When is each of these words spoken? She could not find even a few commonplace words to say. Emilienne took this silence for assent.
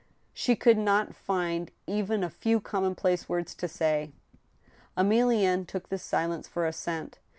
She 0.33 0.55
could 0.55 0.79
not 0.79 1.13
find 1.13 1.69
even 1.85 2.23
a 2.23 2.29
few 2.31 2.59
commonplace 2.59 3.29
words 3.29 3.53
to 3.53 3.67
say. 3.67 4.11
Emilienne 4.97 5.67
took 5.67 5.89
this 5.89 6.01
silence 6.01 6.47
for 6.47 6.65
assent. 6.65 7.19